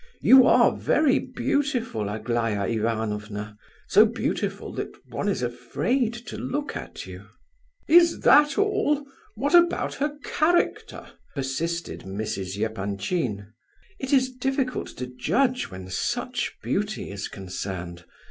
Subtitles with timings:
[0.21, 3.55] You are very beautiful, Aglaya Ivanovna,
[3.87, 7.27] so beautiful that one is afraid to look at you."
[7.87, 9.05] "Is that all?
[9.35, 12.57] What about her character?" persisted Mrs.
[12.59, 13.53] Epanchin.
[13.99, 18.03] "It is difficult to judge when such beauty is concerned.